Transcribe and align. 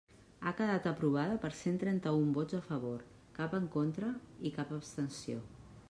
Ha 0.45 0.51
quedat 0.59 0.85
aprovada 0.91 1.35
per 1.43 1.51
cent 1.59 1.77
trenta-un 1.83 2.31
vots 2.39 2.57
a 2.61 2.63
favor, 2.71 3.05
cap 3.39 3.55
en 3.61 3.69
contra 3.77 4.11
i 4.51 4.55
cap 4.57 4.75
abstenció. 4.81 5.45